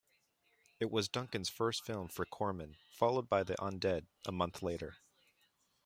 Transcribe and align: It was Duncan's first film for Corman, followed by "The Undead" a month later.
It 0.79 0.89
was 0.89 1.09
Duncan's 1.09 1.49
first 1.49 1.85
film 1.85 2.07
for 2.07 2.25
Corman, 2.25 2.75
followed 2.89 3.29
by 3.29 3.43
"The 3.43 3.53
Undead" 3.63 4.07
a 4.25 4.31
month 4.31 4.63
later. 4.63 4.95